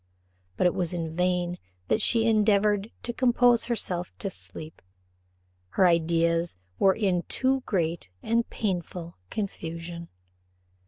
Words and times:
But 0.57 0.65
it 0.65 0.73
was 0.73 0.95
in 0.95 1.15
vain 1.15 1.59
that 1.87 2.01
she 2.01 2.27
endeavoured 2.27 2.89
to 3.03 3.13
compose 3.13 3.65
herself 3.65 4.11
to 4.17 4.31
sleep; 4.31 4.81
her 5.77 5.85
ideas 5.85 6.55
were 6.79 6.95
in 6.95 7.21
too 7.29 7.61
great 7.67 8.09
and 8.23 8.49
painful 8.49 9.17
confusion. 9.29 10.09